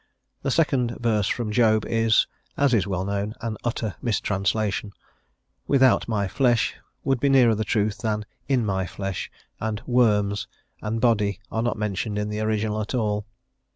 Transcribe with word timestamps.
The 0.41 0.49
second 0.49 0.97
verse 0.99 1.27
from 1.27 1.51
Job 1.51 1.85
is 1.87 2.25
as 2.57 2.73
is 2.73 2.87
well 2.87 3.05
known 3.05 3.35
an 3.41 3.55
utter 3.63 3.97
mistranslation: 4.01 4.93
"without 5.67 6.07
my 6.07 6.27
flesh" 6.27 6.73
would 7.03 7.19
be 7.19 7.29
nearer 7.29 7.53
the 7.53 7.63
truth 7.63 7.99
than 7.99 8.25
"in 8.47 8.65
my 8.65 8.87
flesh," 8.87 9.29
and 9.59 9.79
"worms" 9.85 10.47
and 10.81 10.99
body 10.99 11.39
are 11.51 11.61
not 11.61 11.77
mentioned 11.77 12.17
in 12.17 12.29
the 12.29 12.39
original 12.39 12.81
at 12.81 12.95
all. 12.95 13.27